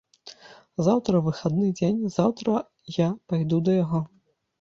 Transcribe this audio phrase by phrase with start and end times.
[0.85, 2.61] Заўтра выхадны дзень, заўтра
[2.95, 4.01] я пайду да яго.